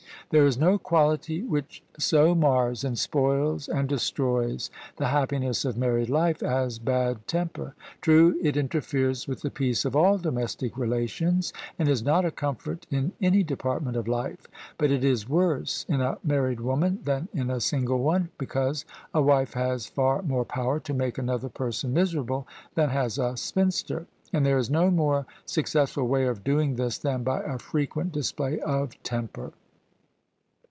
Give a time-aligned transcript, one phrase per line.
[0.29, 6.07] There is no quality which so mars and spoils and destroys the happiness of married
[6.09, 7.75] life as bad temper.
[7.99, 12.31] True, it interferes with the peace of all domes tic relations, and is not a
[12.31, 17.27] comfort in any department of life: but it is worse in a married woman than
[17.33, 21.93] in a single one, because a wife has far more power to make another person
[21.93, 26.75] miserable than has a spinster— ^and there is no more success ful way of doing
[26.77, 29.51] this than by a frequent display of temper.